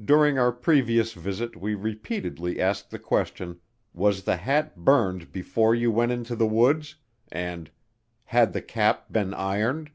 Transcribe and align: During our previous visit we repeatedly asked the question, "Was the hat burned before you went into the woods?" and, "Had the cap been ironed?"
During 0.00 0.38
our 0.38 0.52
previous 0.52 1.12
visit 1.14 1.56
we 1.56 1.74
repeatedly 1.74 2.60
asked 2.60 2.90
the 2.92 3.00
question, 3.00 3.58
"Was 3.92 4.22
the 4.22 4.36
hat 4.36 4.76
burned 4.76 5.32
before 5.32 5.74
you 5.74 5.90
went 5.90 6.12
into 6.12 6.36
the 6.36 6.46
woods?" 6.46 6.94
and, 7.32 7.68
"Had 8.26 8.52
the 8.52 8.62
cap 8.62 9.10
been 9.10 9.34
ironed?" 9.34 9.90